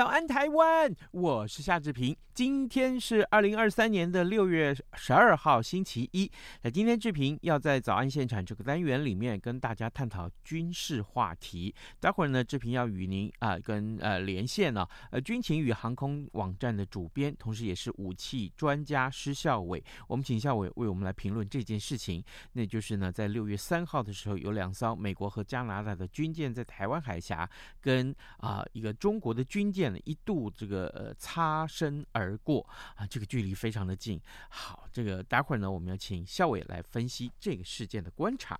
[0.00, 0.96] 早安，台湾！
[1.10, 2.16] 我是夏志平。
[2.40, 6.32] 今天是二零二三年的六月十二号，星期一。
[6.62, 11.74] 那今天志平要在早安现场这个单元里面跟大家探讨军事话题。
[12.00, 19.84] 待会儿呢，志平要与您啊、跟呃连线呢、呃军情与航空网站的主编，同时也是武器专家施孝伟。
[20.08, 22.24] 我们请孝伟为我们来评论这件事情。
[22.54, 27.46] 那就是呢，在六月三号的时候，有两艘美国和加拿大的军舰在台湾海峡
[27.82, 29.98] 跟啊、一个中国的军舰呢。
[30.06, 32.64] 一度这个呃擦身而而过
[32.94, 34.20] 啊，这个距离非常的近。
[34.48, 38.58] 好，这个待会儿呢，我们要请校委来分析这个事件的观察。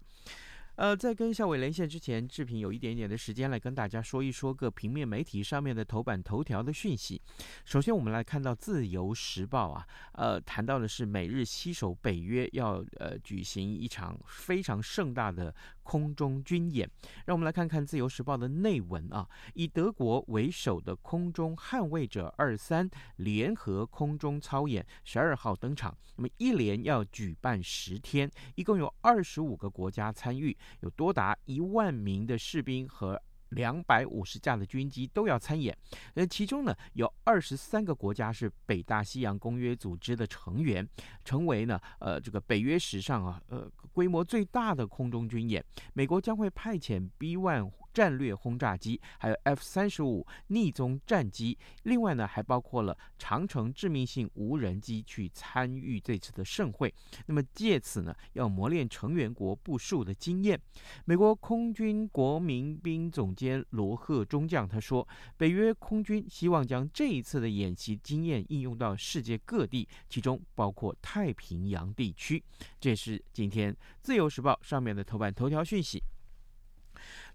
[0.77, 7.21] 呃，在跟校委连线之前，志平有一点点的时间来跟大家说一说各平面媒体上面的头版头条的讯息。
[7.67, 15.55] 首先，我们来看到《自由时报》啊，呃，谈到的是美日携手北约要呃举行一场非常盛大的。
[15.91, 16.89] 空中军演，
[17.27, 19.29] 让我们来看看《自由时报》的内文啊。
[19.55, 25.93] 以德国为首的空中捍卫者二三联合空中操演十二号登场。
[26.15, 33.21] 那么一连要举办十天，一共有二十五个国家参与，有多达一万名的士兵和
[33.51, 35.77] 两百五十架的军机都要参演。
[36.15, 40.89] 呃，其中呢有二十三个国家是北大西洋公约组织的成员，
[41.25, 43.71] 成为呢呃这个北约史上啊呃。
[43.93, 45.63] 规模最大的空中军演，
[45.95, 56.93] 美国将会派遣 B-1 战略轰炸机，还有 F 三十五逆踪战机，另外呢，还包括了长城致命性无人机去参与这次的盛会。
[57.27, 60.61] 那么借此呢，要磨练成员国部署的经验。
[61.05, 65.07] 美国空军国民兵总监罗赫中将他说，
[65.37, 72.43] 北约空军希望将这一次的演习经验应用到世界各地，其中包括太平洋地区。
[72.79, 76.03] 这是今天自由时报上面的头版头条讯息。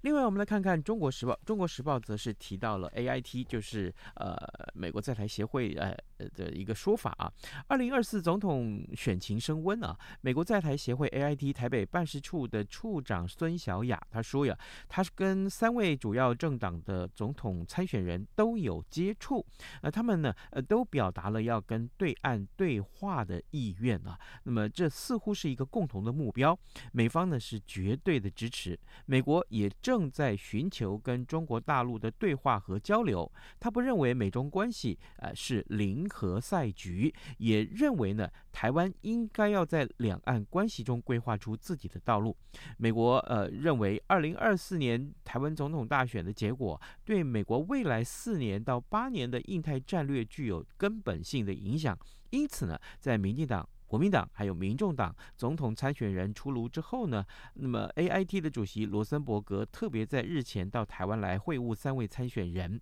[0.05, 1.33] 另外，我们来看看《中国时报》。
[1.47, 4.37] 《中国时报》则是提到了 AIT，就是呃
[4.75, 5.97] 美国在台协会呃
[6.35, 7.25] 的一个说法啊。
[7.65, 14.55] 二零二四总统选情升温啊，美国在台协会 AIT 台北办事处的处长孙小雅她说呀，
[14.87, 19.43] 他是跟三位主要政党的总统参选人都有接触，
[19.81, 24.15] 呃，他们呢呃都表达了要跟对岸对话的意愿啊。
[24.43, 26.55] 那么这似乎是一个共同的目标，
[26.91, 29.94] 美方呢是绝对的支持，美国也正。
[29.95, 42.35] 正在寻求跟中国大陆的对话和交流，他不认为美中关系呃是零和赛局，也认为呢台湾应该要在两岸关系中规划出自己的道路。
[42.77, 51.97] 美国呃认为二零二四年台湾总统大选的结果对美国未来四年到八年的印太战略具有根本性的影响，
[52.31, 53.65] 因此呢在民进党。
[53.95, 62.77] 国民党还有民众党总统参选人出炉之后呢，那么 AIT 的主席罗森伯格特别在日前到台湾来会晤三位参选人。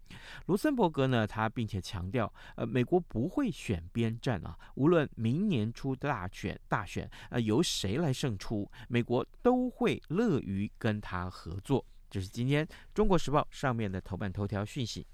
[0.48, 11.86] 罗森伯格呢，他并且强调，呃，美国不会选边站啊，无论明年初大选大选，呃，由谁来胜出，美国都会乐于跟他合作。
[12.10, 15.06] 这是今天《中国时报》上面的头版头条讯息。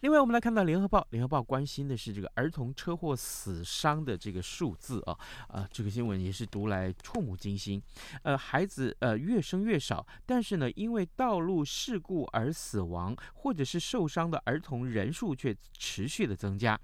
[0.00, 5.16] 另外，我们来看到《联合报》，《联合报》关心的是这个儿童车祸死伤的这个数字啊，
[5.48, 7.82] 啊，这个新闻也是读来触目惊心。
[8.22, 16.78] 呃，孩子呃越生越少，但是呢，因为道路事故而死亡或者是受伤的儿童人数却持续的增加。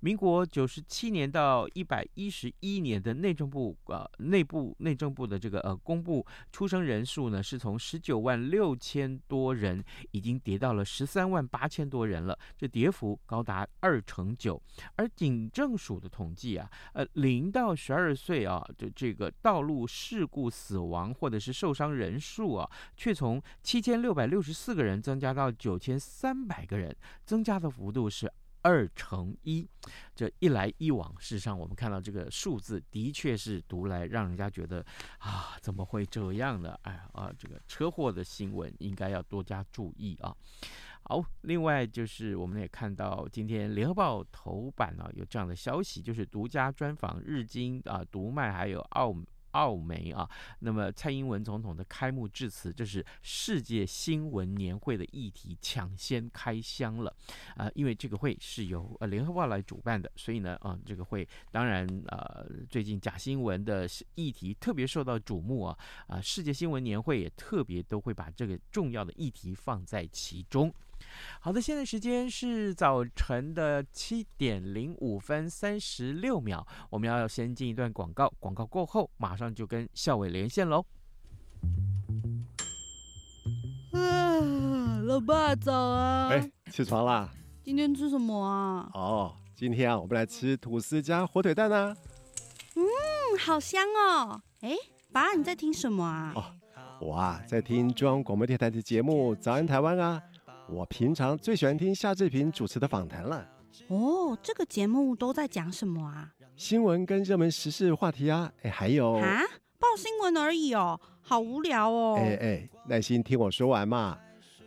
[0.00, 12.35] 民国九十七年到一百一十一年的内政部呃内部内政部的这个呃公布出生人数呢，是从十九万六千多人，已经跌到了十三万八千多人了。
[12.56, 14.60] 这跌幅高达二成九，
[14.96, 26.94] 而警政署的统计啊，呃，零到十二岁啊的这个道路事故死亡或者是受伤人数啊，却从七千六百六十四个人增加到九千三百个人，
[27.24, 29.68] 增加的幅度是二成一。
[30.14, 34.84] 这一来一往，事实上我们看到这个数字的确是读来让人家觉得
[35.18, 36.76] 啊，怎么会这样呢？
[36.82, 40.34] 哎啊，这个车祸的新闻应该要多加注意啊。
[41.08, 49.14] 好，另外就是我们也看到今天联合报头版啊有这样的消息，就是独家专访日经啊读卖还有澳
[49.52, 50.28] 澳媒啊。
[50.58, 57.14] 那么蔡英文总统的开幕致辞，这是世界新闻年会的议题抢先开箱了
[57.54, 65.78] 啊、因为这个会是由呃联合报来主办的，所以呢啊、这个会当然呃最近假新闻的议题特别受到瞩目啊
[66.08, 70.74] 啊、世界新闻年会也特别都会把这个重要的议题放在其中。
[71.40, 80.84] 好的，现在时间是早晨的七点零五分三十六秒，我们要先进一段广告，广告过后马上就跟校委连线喽。
[83.92, 86.28] 啊，老爸早啊！
[86.30, 87.30] 哎，起床啦！
[87.64, 88.90] 今天吃什么啊？
[88.94, 91.96] 哦，今天啊，我们来吃吐司加火腿蛋啊。
[92.74, 92.82] 嗯，
[93.38, 94.40] 好香哦！
[94.60, 94.76] 哎，
[95.12, 96.32] 爸，你在听什么啊？
[96.34, 96.44] 哦，
[97.00, 100.22] 我啊，在听中央广播电台的节目《早安台湾》啊。
[100.68, 103.48] 我平常最喜欢听夏志平主持的访谈了。
[103.88, 106.32] 哦，这个节目都在讲什么啊？
[106.56, 109.40] 新闻跟热门时事话题啊，哎，还有啊，
[109.78, 112.16] 报新闻而已哦，好无聊哦。
[112.18, 114.18] 哎哎，耐心听我说完嘛。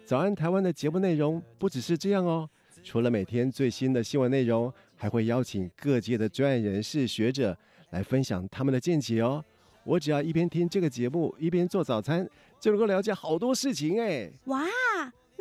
[0.06, 2.50] 早安台湾的节目内容不只是这样哦，
[2.84, 7.58] 除了每天最新的新闻内容，还会邀请各界的专业人士、学者
[7.90, 9.44] 来分享他们的见解哦。
[9.84, 12.28] 我只要一边听这个节目，一边做早餐，
[12.60, 14.32] 就能够了解好多事情哎。
[14.46, 14.64] 哇！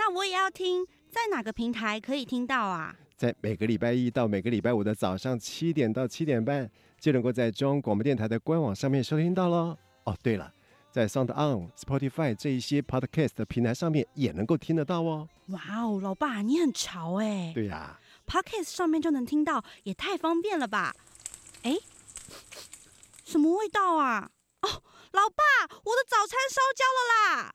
[0.09, 2.97] 那我也要听，在哪个平台可以听到啊？
[3.15, 9.77] 在每个礼拜一到每个礼拜五的早上七点到七点半，就能够在中央广播电台的官网上面收听到喽。
[10.05, 10.51] 哦，对了，
[10.91, 15.29] 在 Sound On、Spotify 这一些 Podcast 的平台上面也能够听得到哦。
[15.49, 17.53] 哇哦，老爸你很潮哎！
[17.55, 20.95] 对呀、啊、，Podcast 上面就能听到，也太方便了吧？
[21.65, 21.77] 哎，
[23.27, 24.31] 什么味道啊？
[24.63, 24.83] 哦，
[25.13, 27.55] 老爸，我的早餐烧焦了啦！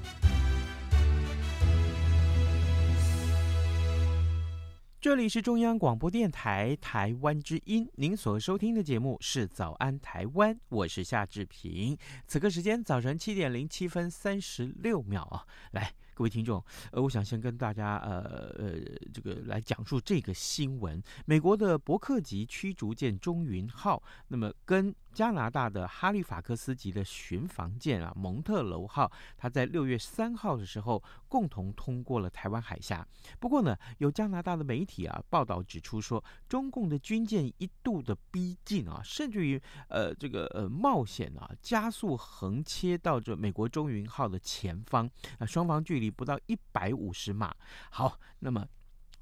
[5.01, 11.97] 这里是中央广播电台台湾之音，您所收听的节目是《早安台湾》，我是夏志平。
[12.27, 15.91] 此刻时间早晨七点零七分三十六秒啊，来。
[16.21, 18.73] 各位听众，呃，我想先跟大家，呃呃，
[19.11, 33.05] 这个来讲述这个新闻：美国的伯克级驱逐舰“中云号”，那么跟加拿大的哈利法克斯级的巡防舰啊“蒙特楼号”，它在六月三号的时候共同通过了台湾海峡。
[33.39, 45.09] 不过呢，有加拿大的媒体啊报道指出说，中共的军舰一度的逼近啊，甚至于呃这个呃冒险啊加速横切到这美国“中云号”的前方
[45.39, 46.10] 啊，双方距离。
[46.11, 47.55] 不到一百五十码。
[47.89, 48.67] 好，那么，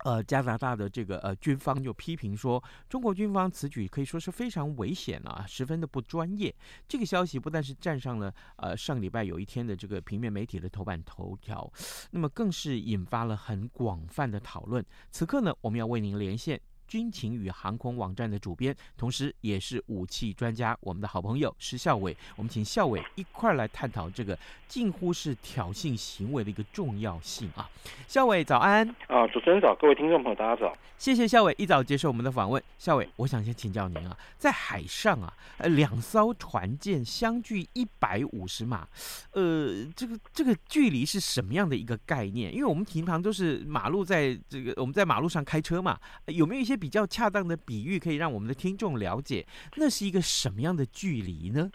[0.05, 6.53] 呃，加拿大的这个呃军方就批评说，中国军方此举可以说是非常危险啊，十分的不专业。
[6.87, 11.71] 这个消息不但是站上了呃上礼拜有一天的这个平面媒体的头版头条，
[12.11, 14.83] 那么更是引发了很广泛的讨论。
[15.11, 16.59] 此刻呢，我们要为您连线。
[16.89, 22.17] 军情与航空网站的主编，同时也是武器专家，我们的好朋友施孝伟。
[22.35, 24.37] 我们请孝伟一块儿来探讨这个
[24.67, 27.69] 近乎是挑衅行为的一个重要性啊。
[28.07, 30.75] 孝伟早安啊，主持人早，各位听众朋友大家早。
[30.97, 32.61] 谢谢孝伟一早接受我们的访问。
[32.79, 38.87] 孝伟，我想先请教您啊，在海上啊，呃，两艘船舰相距一百五十码，
[39.33, 42.51] 呃，这个这个距离是什么样的一个概念？
[42.51, 46.78] 因为我们平常都是马路在这个我们在马路上开车嘛，有没有一些？
[46.79, 49.45] 比较恰当的比喻，可以让我们的听众了解，
[49.75, 51.69] 那是一个什么样的距离呢？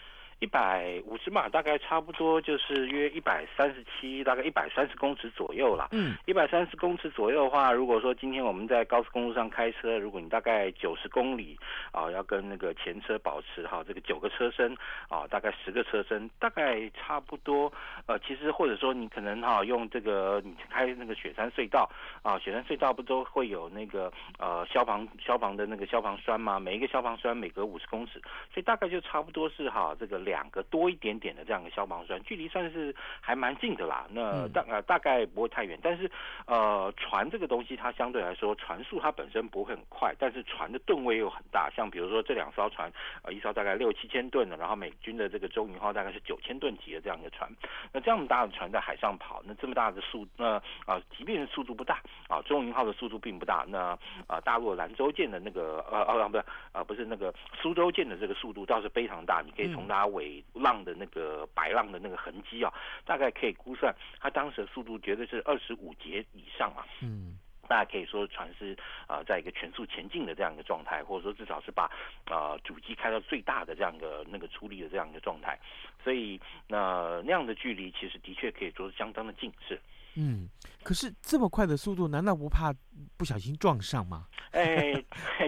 [0.45, 5.87] 一百五十码大概差不多就是约一百三十七，大概一百三十公尺左右啦。
[5.91, 11.57] 嗯，一百三十公尺左右的话，如果说今天我们在高速公路上开车，如果你大概九十公里
[11.91, 14.71] 啊，要跟那个前车保持哈这个九个车身
[15.09, 17.73] 啊，大概十个车身，大概差不多。
[18.05, 21.89] 呃，其实或者说你可能哈用这个你开那个雪山隧道
[22.21, 26.59] 啊，雪山隧道不都会有那个呃消防消防的那个消防栓吗？
[26.59, 28.21] 每一个消防栓每隔五十公尺，
[28.53, 30.21] 所以大概就差不多是哈这个。
[30.25, 34.07] 两个多一点点的这样的消防栓，距离算是还蛮近的啦。
[34.09, 36.09] 那大呃大概不会太远，但是
[36.47, 41.69] 呃船这个东西它相对来说船速它本身不会很快，但是船的吨位又很大。
[41.75, 42.91] 像比如说这两艘船，
[43.23, 47.49] 呃一艘大概六七千吨的，然后美军的这个中云号大概是九千吨级的这样一个船。
[47.91, 53.65] 那这么大的船在海上跑，那这么大的速那啊、呃，即便是速度不大啊，中云号的速度并不大。
[53.67, 60.05] 那啊、呃、大陆兰州舰的那个呃呃不是啊不是那个苏州舰的这个速度倒是非常大，你可以从它。
[60.15, 62.73] 尾浪的那个白浪的那个痕迹啊，
[63.05, 66.81] 大概可以估算它当时的速度绝对是二十五节以上啊。
[67.01, 67.37] 嗯。
[67.67, 71.85] 大家可以说船是啊、在一个全速前进的这样一个状态，或者说至少是把
[72.25, 75.59] 啊、呃、主机开到最大的这样一个那个出力的这样一个状态，
[76.03, 79.81] 所以那、那样的距离其实的确可以说是相当的近，是。
[80.15, 80.47] 嗯，
[80.83, 82.71] 可是这么快的速度，难道不怕
[83.17, 84.27] 不小心撞上吗？
[84.51, 84.93] 哎，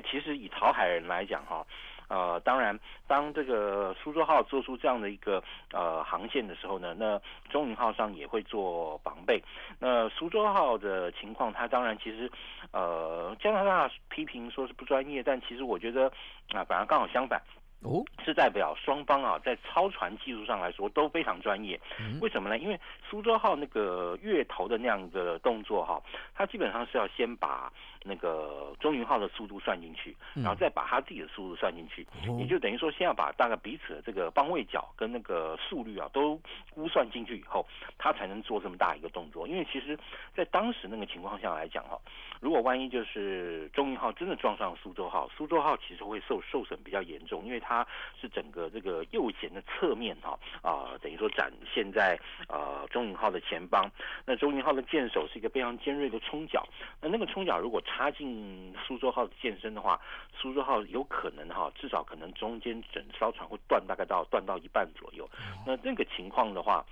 [0.09, 1.63] 其实以讨海人来讲哈。
[2.07, 9.41] 呃，当然，当这个苏州号做出这样的一个呃航线的时候呢，那中云号上也会做防备。
[9.79, 12.31] 那苏州号的情况，它当然其实
[12.71, 16.07] 呃加拿大批评说是不专业，但其实我觉得
[16.53, 17.41] 啊、呃，反而刚好相反。
[17.83, 21.79] 哦，是代表双方啊，在操船技术上来说都非常专业。
[22.19, 22.57] 为什么呢？
[22.57, 26.01] 因为苏州号那个月头的那样的动作哈，
[26.33, 27.71] 它基本上是要先把
[28.07, 32.07] 那个中云号的速度算进去，然后再把他自己的速度算进去，
[32.39, 36.39] 也就等于说先要把大概彼此的这个方位角跟那个速率啊都
[36.73, 37.65] 估算进去以后，
[37.97, 39.47] 他才能做这么大一个动作。
[39.47, 39.97] 因为其实，
[40.35, 41.99] 在当时那个情况下来讲哈，
[42.39, 47.85] 如果万一就是中云号真的撞上苏州号，苏州号其实会受受损比较严重，因为它
[48.19, 53.89] 是整个这个右舷的侧面哈啊、呃，等于说展现在呃中云号的前方。
[54.25, 56.65] 那中云号的舰首是一个非常尖锐的冲角，
[57.01, 59.99] 那那个冲角如果插进苏州号的舰身的话，
[60.33, 65.27] 苏州号有可能哈，至少可能中间整艘船会断，大概到断到一半左右。
[65.65, 66.85] 那那个情况的话。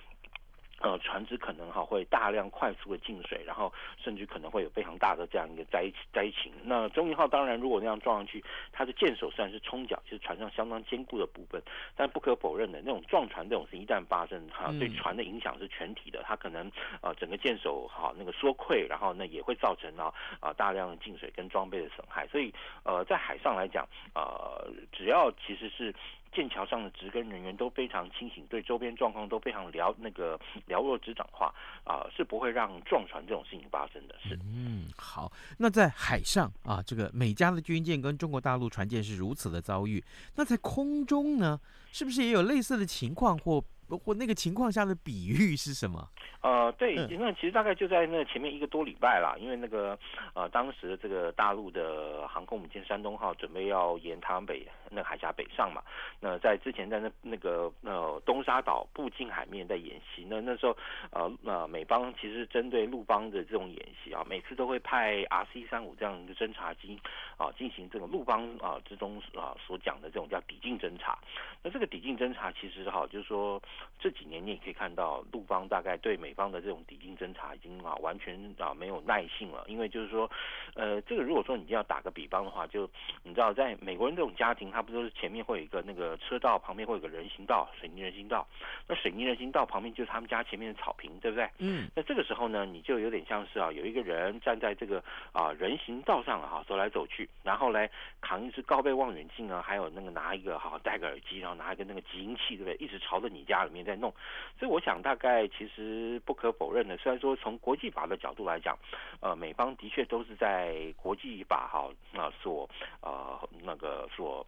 [0.86, 6.52] 呃，船只可能哈会大量快速的进水，然后甚至可能会有非常大的这样一个灾灾情。
[6.64, 11.60] 那中云号当然如果那样撞上去，它的舰首虽然是冲角，就是船上相当坚固的部分，
[11.96, 22.28] 但不可否认的，那种撞船这种事一旦发生哈，对船的影响是全体的，它可能呃整个舰首哈那个缩溃，然后呢也会造成啊啊大量的进水跟装备的损害。
[22.28, 25.92] 所以呃在海上来讲，呃只要其实是。
[26.36, 31.54] 舰桥上的值更人员都非常清醒，对周边状况都非常了那个了若指掌的话
[31.86, 34.16] 啊、是不会让撞船这种事情发生的。
[34.22, 35.32] 是，嗯，好。
[35.58, 40.04] 那在海上啊，这个美加的军舰跟中国大陆船舰是如此的遭遇，
[40.36, 41.60] 那在空中呢，
[41.92, 43.64] 是不是也有类似的情况或？
[43.90, 46.08] 或那个情况下的比喻是什么？
[46.42, 49.98] 呃，对，那其实大概就在那前面一个多礼拜啦，因为那个
[50.36, 55.82] 呃，当时这个大陆的航空母舰山东号准备要沿台湾北那个海峡北上嘛，
[56.20, 60.78] 那在之前在那那个呃东沙岛步近海面在演习，那那时候
[61.10, 67.00] 呃呃美方其实针对陆邦的这种演习啊，每次都会派 RC 三五这样一个侦察机
[67.38, 71.18] 啊进行这种陆邦啊之中啊所讲的这种叫抵近侦察，
[71.64, 73.60] 那这个抵近侦察其实哈就是说。
[73.98, 80.30] 这几年你也可以看到，陆方大概对美方的这种抵近侦查已经啊完全啊没有耐性了，因为就是说，
[80.76, 82.88] 呃，这个如果说你要打个比方的话，就
[83.24, 88.46] 你知道，在美国人这种家庭，他不都是前面会有一个那个车道，旁边会有个人行道，水泥人行道，
[88.88, 91.50] 那水泥人行道旁边就是他们家前面的草坪，对不对？
[91.58, 91.90] 嗯。
[91.96, 97.90] 那这个时候呢，你就有点像是啊，有一个人站在这个啊人行道上啊走来走去，然后来
[98.22, 102.76] 扛一支高倍望远镜啊，还有那个拿一个哈戴个耳机，然后拿一个那个集音器，对不对？
[102.76, 104.14] 一直朝着你家里面在弄，
[104.60, 108.78] 所以我想大概其实不可否认的，虽然说从国际法的角度来讲，
[109.20, 112.70] 呃，美方的确都是在国际法哈那所
[113.02, 114.46] 呃那个所。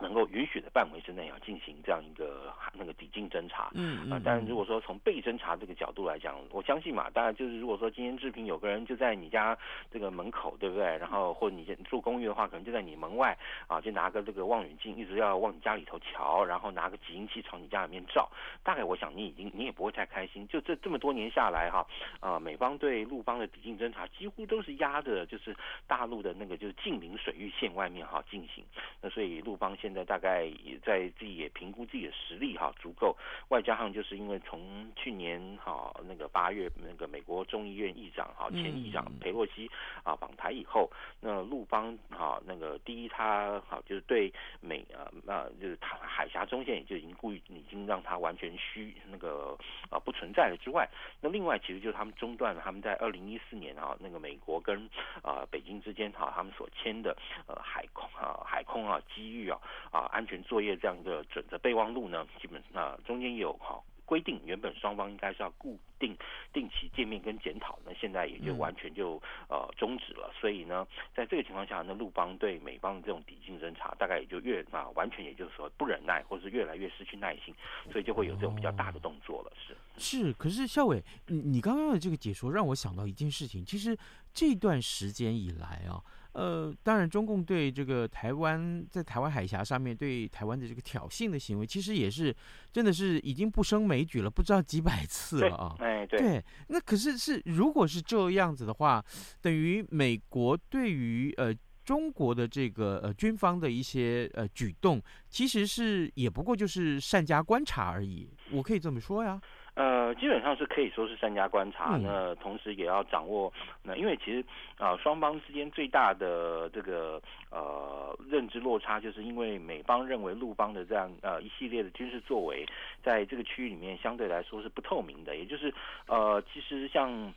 [0.00, 9.56] 能够允许的范围之内要进行这样一个那个抵近侦查，嗯啊，但是如果说从被侦查这个角度来讲，我相信嘛，当然就是如果说今天志平有个人就在你家
[9.92, 10.84] 这个门口，对不对？
[10.98, 18.28] 然后或者你住公寓的话，可能就在你门外啊，就拿个这个望远镜一直要往你家里头瞧，然后拿个集音器朝你家里面照，
[18.64, 20.46] 大概我想你已经你也不会太开心。
[20.48, 21.86] 就这这么多年下来哈，
[22.18, 25.54] 啊，美方对陆方的抵近侦查几乎都是压着，就是
[25.86, 28.64] 大陆的那个就是近邻水域线外面哈进行，
[29.00, 29.76] 那所以陆方。
[29.84, 33.14] 现在大概也在自己也评估自己的实力哈足够，
[33.48, 39.70] 外加上就是因为从去年哈那个八月那个美国众议院议长哈前议长佩洛西
[40.02, 49.54] 啊访台以后，那陆方哈那个第一他好就是对美啊那就是他海峡中线也就已经故意已经让他完全虚那个
[49.90, 50.88] 啊不存在了之外，
[51.20, 54.88] 那另外其实就是他们中断了他们在二零一四年啊那个美国跟
[55.20, 57.14] 啊北京之间哈他们所签的
[57.46, 59.60] 呃海空啊海空啊机遇啊。
[59.90, 66.14] 啊，安全作业这样一个准则备忘录呢，基本上、啊、中间有哈规定，原本双方应该是要固定
[66.52, 70.30] 定期见面跟检讨，那现在也就完全就呃终止了。
[70.38, 77.54] 所以呢，在这个情况下，那陆邦对美方的这种抵近侦查，大概也就越啊完全也就是说不忍耐，或是越来越失去耐心，
[77.90, 79.52] 所以就会有这种比较大的动作了。
[79.56, 83.96] 是是，可是校伟，你你刚刚的这个解说让我想到一件事情，其实
[84.34, 86.04] 这段时间以来啊。
[86.34, 92.34] 呃，当然，中共对这个台湾在台湾海峡上面对台湾的这个挑衅的行为，其实也是
[92.72, 95.76] 真的是已经不胜枚举了，不知道几百次了啊。
[95.78, 96.18] 哎，对。
[96.18, 99.04] 对，那可是是如果是这样子的话，
[99.40, 109.40] 等于美国对于呃中国的这个呃军方的一些呃举动，其实是也不过就是善加观察而已，我可以这么说呀。
[109.74, 113.52] 呃，基本上是可以说是三家观察，那同时也要掌握，
[113.82, 114.40] 那因为其实
[114.78, 122.64] 啊，呃，双方之间最大的这个呃认知落差，就是因为美方认为陆邦的这样呃一系列的军事作为，
[123.02, 125.74] 在这个区域里面相对来说是不透明的，也就是
[126.06, 127.32] 呃，其实像。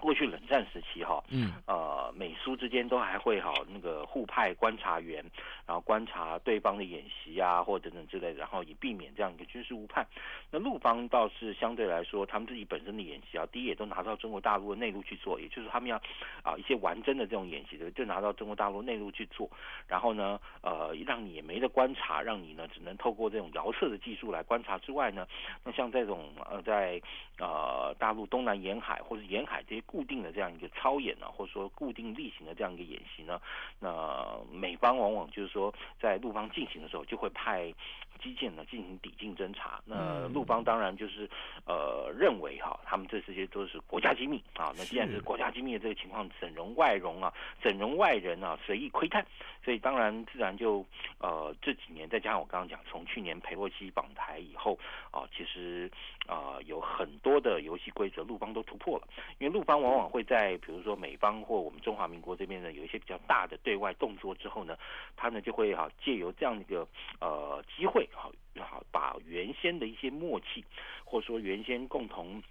[0.00, 5.24] 过去冷战时期哈，嗯，呃，美苏之间都还会哈那个互派观察员，
[5.66, 10.06] 然后观察对方的演习啊，或等等之类的，然后以避免这样一个军事误判。
[10.52, 15.96] 那陆方倒是相对来说，他们自己本身的演习啊，第一也都拿到中国大陆的内陆去做，也就是他们要
[16.44, 19.50] 啊一些完整的这种演习的，就拿到中国大陆内陆去做。
[19.88, 25.26] 然后呢，呃，让你也没得观察，让你呢只能透过这种遥测的技术来观察之外呢，
[25.64, 27.02] 那像这种呃在
[27.38, 29.82] 呃大陆东南沿海或者沿海这些。
[29.88, 33.40] 固定的这样一个操演呢，或者说固定例行的这样一个演习呢，
[33.80, 37.72] 那美方往往就是说在陆方进行的时候，就会派
[38.18, 39.80] 机舰呢进行抵近侦查。
[39.86, 41.26] 那陆邦当然就是
[41.66, 44.70] 呃认为哈，他们这这些都是国家机密啊。
[44.76, 47.32] 那既然是国家机密的这个情况，整容外容啊？
[47.62, 49.24] 整容外人啊随意窥探？
[49.64, 50.84] 所以当然自然就
[51.18, 54.78] 呃这几年再加上我刚刚讲，从去年佩洛西访台以后
[55.10, 55.90] 啊，其实
[56.26, 59.08] 啊有很多的游戏规则陆邦都突破了，
[59.38, 59.78] 因为陆邦。
[59.78, 64.76] 往往会在比如说美方或我们中华民国这边呢，有一些比较大的对外动作之后呢，
[65.16, 66.84] 他呢就会哈借由这样一个
[67.20, 70.64] 呃机会好好把原先的一些默契，
[71.04, 72.42] 或者说原先共同。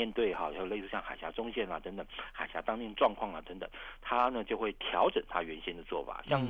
[0.00, 3.68] 啊，面对哈，就类似像海峡中线啊等等，海峡当面状况啊等等，
[4.00, 6.24] 他呢就会调整他原先的做法。
[6.26, 6.46] 像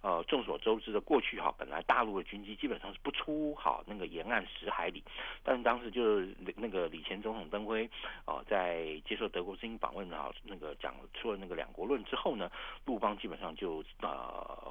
[0.00, 5.02] 呃众所周知的过去哈，本来大陆的军机基本上是不出好那个沿岸十海里，
[5.44, 7.88] 但是当时就是那个李前总统登辉
[8.24, 12.50] 啊，在接受德国之音访问啊，那个讲出了那个两国论之后呢，
[12.86, 14.08] 陆方基本上就呃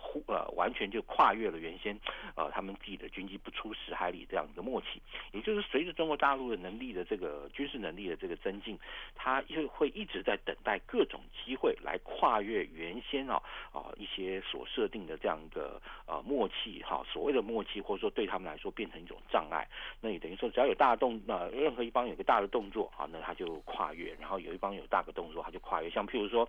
[0.02, 1.96] 忽呃完全就跨越了原先
[2.36, 5.00] 呃他们自己的军机不出十海里这样一个默契，
[5.32, 7.76] 也就是随着中国大陆的能力的这个军事。
[7.76, 8.78] 能力的这个增进，
[9.16, 19.68] 他就会一直在等待各种机会来跨越原先啊啊一些所设定的这样一个呃默契哈，所谓的默契或者说对他们来说变成一种障碍，
[20.02, 26.48] 那也等于说只要有大的动呃任何一方有个大的动作啊，那他就跨越，然后有一方有大的动作他就跨越，像譬如说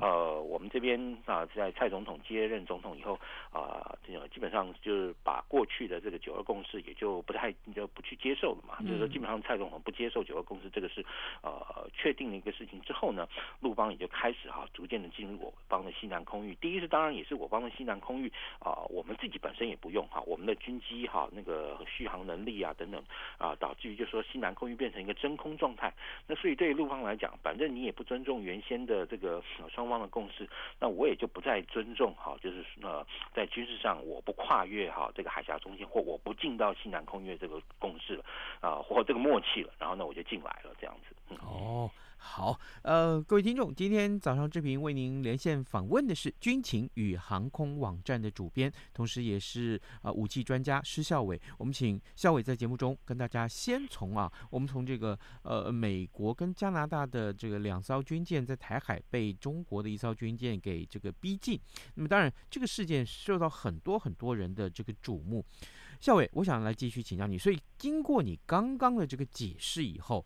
[0.00, 3.18] 呃我们这边啊在蔡总统接任总统以后
[3.52, 10.68] 啊，这个基本上就是把过去的这个九二共识也就不太就不去接受了嘛，就是说基本上蔡总统不接受九二共识。
[10.70, 11.06] 这个是
[11.42, 13.28] 呃确定了一个事情之后呢，
[13.60, 16.56] 陆方也就开始哈、逐渐的进入我方的西南空域。
[16.60, 23.02] 第一是当然也是我方的西南空域啊，我们自己本身也不用哈、我们的军机哈、那个续航能力啊等等
[23.38, 25.92] 啊，导致于就说西南空域变成一个真空状态。
[26.26, 30.48] 那所以对于陆方来讲，反正你也不尊重原先的这个双方的共识，
[30.80, 38.24] 那我也就不再尊重哈、就是呃在军事上我不跨越哈、这个海峡中线或我不进到西南空域这个共识了
[38.60, 40.74] 啊，或这个默契了，然后呢我就进来了。
[40.80, 51.40] 这样子、哦，好，呃，各位听众，今天早上志平为您连线访问的是军情与航空网站的主编，同时也是呃武器专家施孝伟。
[51.58, 61.60] 我们请孝伟在节目中跟大家先从啊，我们从这个呃美国跟加拿大的这个两艘军舰在台海被中国的一艘军舰给这个逼近，
[61.94, 65.44] 那么当然这个事件受到很多很多人的这个瞩目。
[66.00, 70.24] 孝玮，我想来继续请教你，所以经过你刚刚的这个解释以后。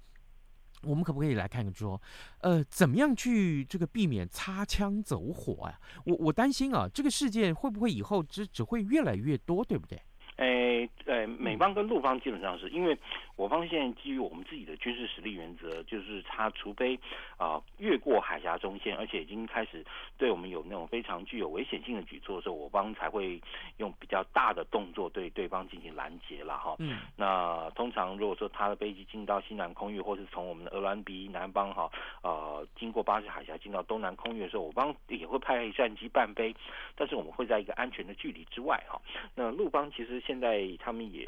[0.83, 2.01] 我们可不可以来看看说，
[2.41, 5.79] 呃，怎么样去这个避免擦枪走火啊？
[6.05, 10.01] 我我担心啊，这个事件会不会以后只只会越来越多，对不对？
[10.43, 12.97] 诶，呃，美方跟陆方基本上是因为
[13.37, 16.97] 我方现在基于我们自己的军事实力原则，就是他除非
[17.37, 19.85] 啊、呃、越过海峡中线，而且已经开始
[20.19, 23.41] 对我们有那种非常具有危险性的举措的时候，我方才会
[23.77, 26.75] 用比较大的动作对对方进行拦截了哈。
[26.79, 26.99] 嗯。
[27.17, 31.91] 那通常如果说他的飞机进到西南空域，或是从我们的鹅銮鼻南方哈
[32.23, 36.55] 呃经过巴士海峡进到东南空域的时候，我方也会派战机伴飞，
[36.97, 39.01] 但是我们会在一个安全的距离之外哈。
[39.35, 40.23] 那陆方其实。
[40.25, 41.27] 现在他们也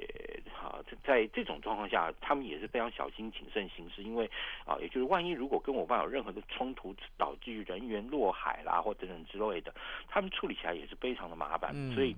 [0.63, 4.31] 啊，在这种状况下，他们也是非常小心谨慎行事，因为
[4.65, 9.75] 啊，也就是万一如果跟我方有任何的冲突，导致于人员落海啦或等等之类的，
[10.09, 11.71] 他们处理起来也是非常的麻烦。
[11.75, 12.15] 嗯、所以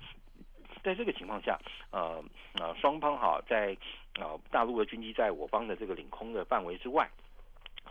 [0.82, 1.58] 在这个情况下，
[1.90, 2.22] 呃
[2.60, 3.76] 呃，双方哈在
[4.18, 7.08] 呃大陆的军机在我方的这个领空的范围之外。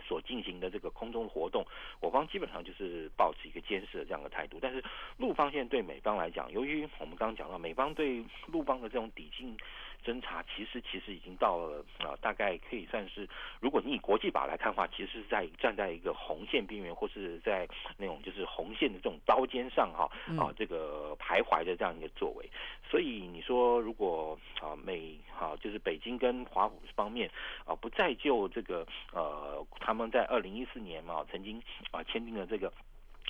[0.06, 1.66] 所进行的这个空中活动，
[2.00, 4.58] 我方基本上就是保持一个监视的这样的态度。
[4.60, 4.82] 但是
[5.16, 9.56] 陆方现在对美方来讲，由于我们刚刚讲到美方对陆方的这种抵近
[10.04, 13.28] 侦查，其实其实已经到了啊、呃，大概可以算是，
[13.60, 22.48] 如果你以国际法来看的话，其实是在站在一个红线边缘，或是在那种就是红线的这种刀尖上哈啊，这个徘徊的这样一个作为。
[22.88, 27.30] 所以你说，如果啊美啊就是北京跟华府方面
[27.64, 32.72] 啊不再就这个呃他们在二零一四年嘛曾经啊签订了这个。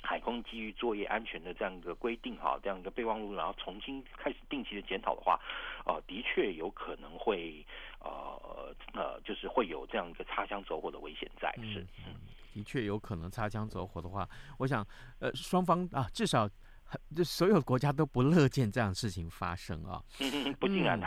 [0.03, 5.39] 海空基于作业安全的这样一个规定哈，这样一个备忘录，然后重新开始定期的检讨的话，
[5.85, 7.65] 呃，的确有可能会
[7.99, 11.51] 呃呃，就是会有这样一个擦枪走火的危险在。
[11.63, 12.13] 是，嗯，
[12.53, 14.27] 的确有可能擦枪走火的话，
[14.59, 14.85] 我想
[15.19, 16.47] 呃双方啊至少
[17.15, 20.01] 这所有国家都不乐见这样的事情发生啊。
[20.19, 21.05] 嗯， 不尽然的。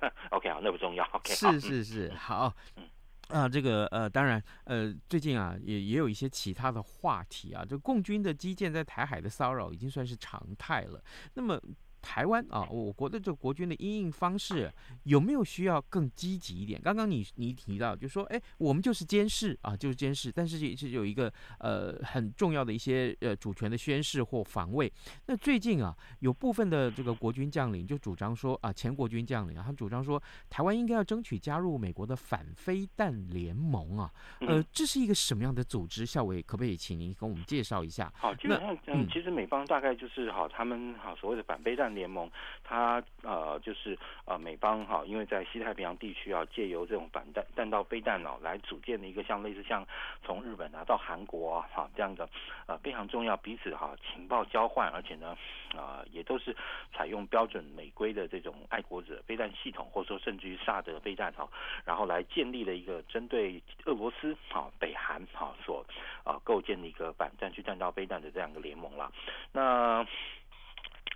[0.00, 1.04] 嗯、 OK 好，那不重要。
[1.12, 2.52] OK，是是是，好。
[2.76, 2.88] 嗯
[3.28, 11.02] 啊，这个呃，当然，呃，最近啊，也也有一些其他的话题啊，就共军的基建在台海的骚扰已经算是常态了。
[11.34, 11.60] 那么。
[12.04, 14.70] 台湾啊，我国的这个国军的应应方式
[15.04, 16.80] 有没有需要更积极一点？
[16.82, 24.92] 刚刚你你提到，就说，哎，我们就是监视啊，就是监视，但是也是有一个呃很重要的一些呃主权的宣誓或防卫。
[25.26, 34.12] 那最近啊，有部分的这个国军将领就主张说啊，前国军将领啊，他主张说，台湾应该要争取加入美国的反飞弹联盟啊。
[34.40, 36.04] 呃，这是一个什么样的组织？
[36.04, 38.12] 校委可不可以请您跟我们介绍一下？
[38.16, 41.93] 好，基本上嗯，其实美方大概就是好，他们好所谓的反飞弹。
[41.94, 42.30] 联盟，
[42.62, 49.86] 它呃就是呃美方哈，因为在西太平洋地区啊，借由这种反弹弹道飞弹哦，来组建的一个像类似像
[50.24, 52.28] 从日本啊到韩国啊哈这样的
[52.66, 55.36] 呃非常重要彼此哈情报交换，而且呢
[55.74, 56.54] 啊、也都是
[56.92, 61.48] 采用标准美规的这种爱国者飞弹系统，或者说甚至于萨德飞弹哈，
[61.84, 65.84] 然后来建立了一个针对俄罗斯哈北韩哈所
[66.22, 69.10] 啊构建的一个反战区弹道飞弹的这样一个联盟了，
[69.50, 70.06] 那。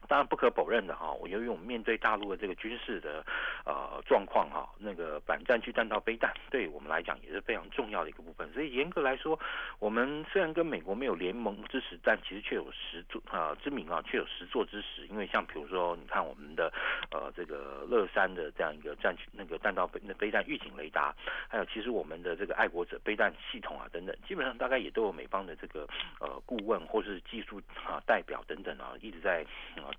[0.08, 3.22] 当然不可否认的哈，我由于我们面对大陆的这个军事的
[3.66, 8.50] 呃状况哈，那个反战区弹道飞弹对我们来讲也是非常重要的一个部分。
[8.54, 9.38] 所以严格来说，
[9.78, 15.06] 我们虽然跟美国没有联盟之实，但其实却有实作啊之名啊，却有实作之实。
[15.10, 16.72] 因为像比如说，你看我们的
[17.10, 21.14] 呃这个乐山的这样一个战区那个弹道飞那飞弹预警雷达，
[21.48, 25.86] 还有其实我们的这个爱国者飞弹系统啊等等，基本上大概也都有美方的这个
[26.18, 29.44] 呃顾问或是技术啊代表等等啊一直在
[29.76, 29.92] 啊。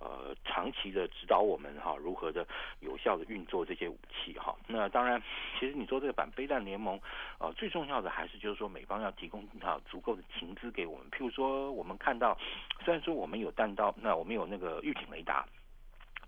[0.00, 2.46] 呃长期的指导我们哈，如何的
[2.80, 4.54] 有效的运作这些武器哈。
[4.66, 5.22] 那当然，
[5.58, 7.00] 其实你说这个反飞弹联盟，
[7.38, 11.10] 呃，最重要的还是就是说美方要提供啊足够的情资给我们。
[11.10, 12.36] 譬如说，我们看到，
[12.84, 15.46] 虽然说我们有弹道，那我们有那个预警雷达。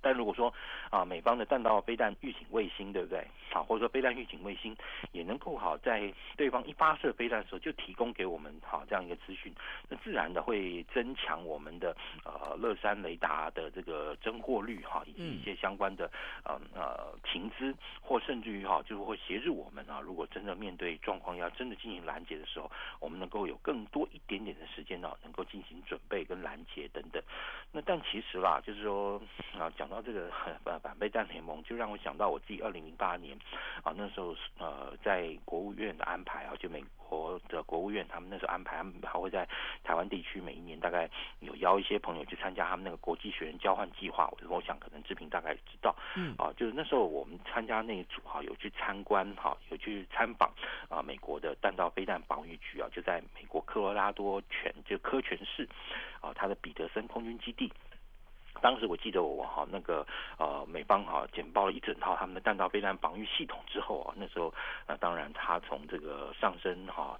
[0.07, 0.55] 但如果说
[0.89, 3.27] 啊，美方的弹道飞弹预警卫星，对不对？
[3.53, 4.77] 啊，或者说飞弹预警卫星
[5.11, 9.53] 也能够好在对方一发射飞弹的时候就提供给我们好这样一个资讯，
[9.89, 16.09] 那自然的会增强我们的呃乐山雷达的这个侦获率哈，以及一些相关的
[16.45, 27.21] 呃呃情资，或甚至于哈就是会协助我们啊，如果真的面对状况要真的进行拦截的时候，我们能够有更多一点点的时间呢，能够进行准备跟拦截等等。
[27.73, 29.21] 那但其实啦，就是说
[29.59, 29.96] 啊讲到。
[30.03, 30.31] 这个
[30.65, 33.37] 反反被弹联盟就让我想到我自己二零零八年
[33.83, 39.47] 啊，那时候呃在国务院的安排啊，就美国的国务院他们那时候安排，他们还会在
[39.85, 41.09] 台湾地区每一年大概
[41.41, 44.29] 有邀一些朋友去参加他们那个国际学员交换计划。
[44.33, 50.53] 我我想可能志平大概知道，嗯啊，就是那时候我们参加那一组哈，有去参观哈，有去参访
[50.89, 55.69] 啊美国的弹道飞弹防御局啊，就在美国科罗拉多泉就科泉市
[56.21, 57.73] 啊，它的彼得森空军基地。
[58.61, 60.07] 当时我记得我哈那个
[60.39, 64.53] 呃美方哈简报了一整套他们的弹道飞弹防御系统之后啊，那时候
[64.87, 67.19] 那当然他从这个上升哈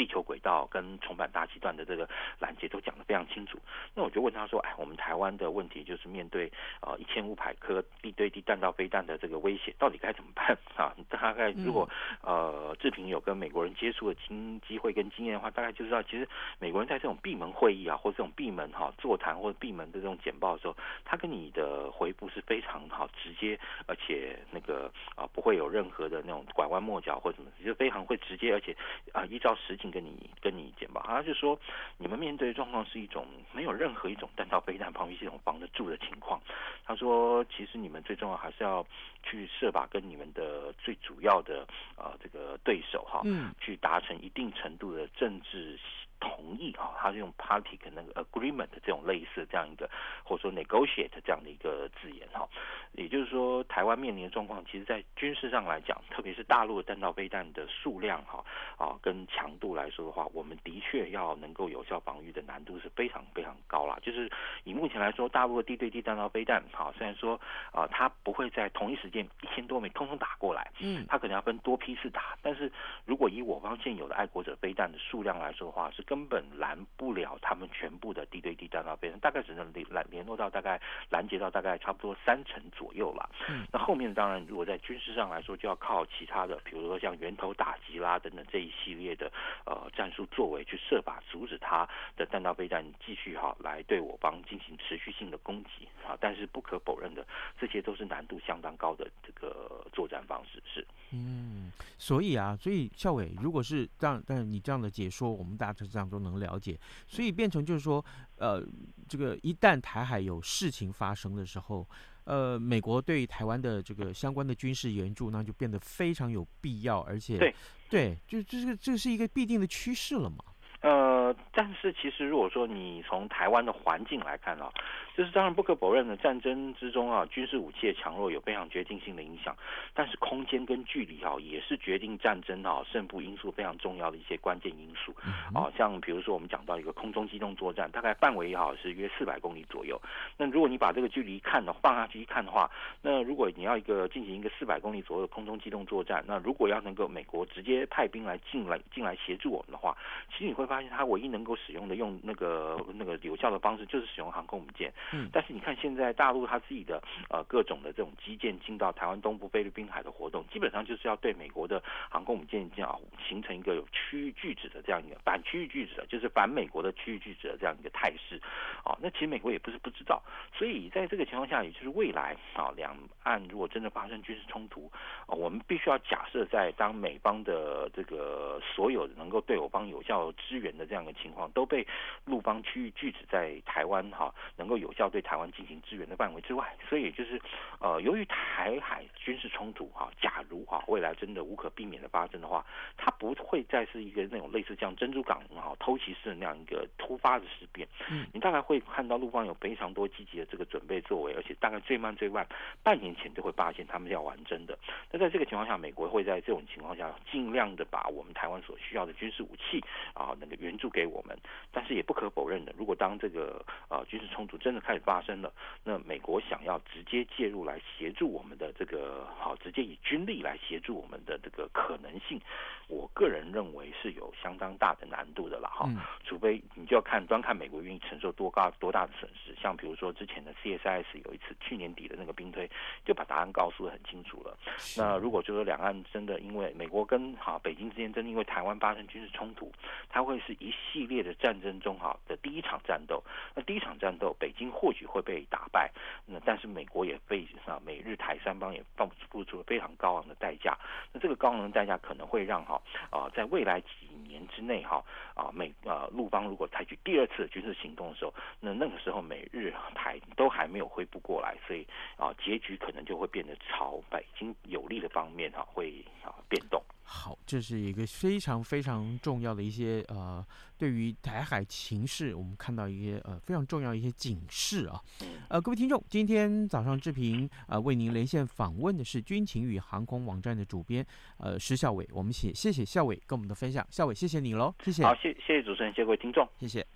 [0.00, 2.08] 地球轨道跟重返大气段的这个
[2.38, 3.58] 拦截都讲得非常清楚。
[3.94, 10.96] 那我就问他说，哎，我们台湾的问题就是面对呃一千五百颗地对地弹道飞弹的这个威胁，到底该怎么办啊？
[11.10, 11.86] 大概如果
[12.22, 16.26] 呃志平有跟美国人接触的经机会跟经验的话，大概就知道其实
[16.58, 20.54] 美国人在这种闭门会议啊，或这种闭门哈座谈或者闭门的这种简报。
[20.54, 28.74] 的时候他跟你的回复是非常好，直接，而且那个啊不会有任何的那种拐弯抹角或什么，就非常会直接，而且
[29.12, 31.02] 啊依照实情跟你跟你简报。
[31.06, 31.58] 他就说
[31.98, 36.40] 你们面对的状况是一种没有任何一种弹道飞弹防御系统防得住的情况。
[36.84, 38.86] 他说其实你们最重要还是要
[39.22, 45.78] 去设法跟你们的最主要的啊这个对手哈，嗯，去达成一定程度的政治。
[46.20, 49.88] 同名义哈，它是用 party 跟那个 agreement 这种类似这样一个，
[50.24, 52.48] 或者说 negotiate 这样的一个字眼哈。
[52.92, 58.44] 也就是说，台湾面临的状况，其实在军事上来讲，特别是大陆的弹道飞弹的数量哈
[58.76, 63.96] 啊跟强度来说的话，我们的确要能够有效防御的难度是非常非常高啦。
[64.02, 64.28] 就是
[64.64, 72.70] 以目前来说，大陆的地对地弹道飞弹哈，虽然说啊它不会在同一时间一千多枚通通打过来，嗯，它可能要分多批次打，但是
[73.04, 83.30] 如果以我方现有的爱国者飞弹的数量来说的话，是根本拦不了他们全部的地对地弹道飞弹，大概只能联联络到大概拦截到大概差不多三成左右了。
[83.48, 89.30] 嗯，那后面当然，如果在军事上来说，就要靠其他的，比如说像源头打击啦等等这一系列的
[89.64, 96.18] 呃战术作为，去设法阻止他的弹道飞弹继续哈来对我方进行持续性的攻击啊。
[96.20, 97.24] 但是不可否认的，
[97.56, 100.84] 这些都是难度相当高的这个作战方式是。
[101.12, 106.78] 嗯，所以啊，所以校委，如果是这样，但你这样的解说，我们大致上都能了解。
[107.06, 108.04] 所以变成就是说，
[108.36, 108.64] 呃，
[109.08, 111.86] 这个一旦台海有事情发生的时候。
[112.24, 117.54] 呃，美国对台湾的这个相关的军事援助，那就变得非常有必要，而且对，
[117.88, 120.44] 对，就这个这是一个必定的趋势了嘛。
[120.82, 124.72] 呃，但是其实如果说你从台湾的环境来看啊，
[125.14, 129.54] 就是当然不可否认的，战争之中啊，军事武器的强弱有非常决定性的影响。
[129.92, 135.14] 但是空间跟距离啊，也是决定战争啊胜负因素非常重要的一些关键因素。
[135.54, 140.00] 啊，像比如说我们讲到一个空中机动作战，大概范围也好是约四百公里左右。
[140.38, 142.70] 那如果你把这个距离看的放下去一看的话，
[143.02, 149.94] 那如果你要一个进行一个四百公里左右的空中机动作战，那如果要能够美国直接派兵来进来进来协助我们的话，
[150.32, 150.69] 其实你会。
[150.70, 154.92] 发现它唯一能够使用的用那个 那个有效的方式就是使用航空母舰。
[155.12, 168.40] 嗯，但是你看现在大陆它自己的呃各种的这种基建进到台湾东部菲律宾海的活动，基本上就是要对美国的航空母舰这样形成一个有区域拒止的这样一个反区域拒止的，就是反美国的区域拒止的这样一个态势。
[168.84, 170.22] 哦，那其实美国也不是不知道，
[170.56, 174.90] 所以在这个情况下，也就是未来啊两岸如果真的发生军事冲突，
[175.26, 181.86] 啊，我们必须要假设在当美方的这个所有能够对我方有效支援的这样一个情况都被
[182.24, 187.40] 陆方区域拒止在台湾哈，能够有效对台湾进行支援的范围之外，所以就是
[187.80, 192.64] 呃，由于台海军事冲突哈，假如哈未来真的无可避免的发生的话，
[192.98, 202.46] 它不会再是一个那种类似像珍珠港哈偷袭式的那样一个突发的事变，嗯，你大概会看到陆方有非常多积极的这个准备作为，而且大概最慢最慢
[202.82, 204.78] 半年前就会发现他们要完真的。
[205.10, 210.49] 那在这个情况下，美国会在这种情况下尽量的把我们台湾所需要的军事武器啊能。
[210.56, 211.36] 援助给我们，
[211.70, 215.52] 但是也不可否认的，如果当这个呃军事冲突真的开始发生了，
[215.84, 222.40] 那美国想要直接介入来协助我们的这个好，直接以军力来协助我们的这个可能性，
[222.88, 225.88] 我个人认为是有相当大的难度的了哈。
[226.24, 232.68] 除非你就要看端看美国愿意承受多高多大的损失，像比如说之前的 CSIS 有一次去年底的那个兵推，
[233.04, 234.58] 就把答案告诉的很清楚了。
[234.96, 239.70] 那如果就说两岸真的因为美国跟哈北京之间真的因为台湾发生军事冲突，
[240.08, 240.39] 它会。
[240.40, 243.22] 是一系列的战争中哈的第一场战斗，
[243.54, 245.90] 那第一场战斗，北京或许会被打败，
[246.26, 250.76] 那但是美国也被啊美日台三方也放付出了非常高昂的代价，
[251.12, 253.88] 那这个高昂的代价可能会让哈啊在未来几
[254.26, 266.82] 年之内哈啊美啊陆方如果采取第二次军事行动的时候，那那个时候美日台都还没有恢复过来，所以啊结局可能就会变得朝北京有利的方面哈会啊变动。
[267.12, 270.46] 好，这是一个非常非常重要的一些呃，
[270.78, 275.02] 对于台海情势，我们看到一些呃非常重要一些警示啊。
[275.48, 281.04] 呃，各位听众，今天早上志平呃为您连线访问的是军情与航空网站的主编
[281.38, 285.02] 呃施孝伟，我们谢谢谢孝伟跟我们的分享，孝伟谢谢你喽，谢谢。
[285.02, 286.86] 好，谢谢谢主持人，谢谢各位听众，谢谢。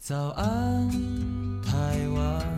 [0.00, 0.90] 早安，
[1.62, 2.57] 台湾。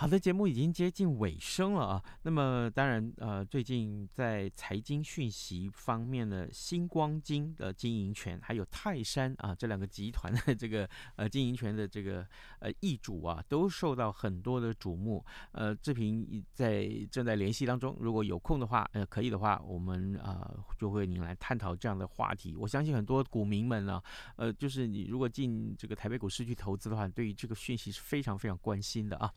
[0.00, 2.02] 好的，节目已经接近尾声了啊。
[2.22, 12.26] 那么，当然，呃，最近在财经讯息方面呢，星光金的经营权，还有泰山啊这两个集团的这个呃经营权的这个
[12.60, 15.22] 呃易主啊，都受到很多的瞩目。
[15.52, 22.56] 呃，志平在正在联系当中，如果有空的话，呃，可以的话，我们、呃、就会您来探讨这样的话题。
[22.56, 24.02] 我相信很多股民们呢，
[24.36, 29.30] 呃，就是你如果进这个台北股市去投资的话，对于这个讯息是非常非常关心的啊。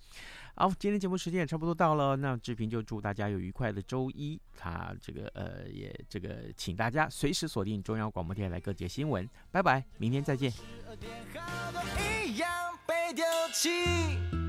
[0.56, 4.40] 好，今天节目时间也差不多到了，那志平就祝大家有愉快的周一。
[4.56, 9.28] 他这个呃，也这个，请大家随时锁定中央广播电台各节新闻。
[9.52, 10.54] 拜拜，明天再见
[12.26, 12.50] 一样
[12.86, 14.43] 被丢弃。